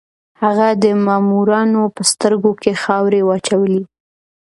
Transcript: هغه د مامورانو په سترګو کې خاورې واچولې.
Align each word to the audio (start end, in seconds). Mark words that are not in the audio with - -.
هغه 0.41 0.67
د 0.83 0.85
مامورانو 1.05 1.81
په 1.95 2.01
سترګو 2.11 2.51
کې 2.61 2.71
خاورې 2.83 3.21
واچولې. 3.25 3.81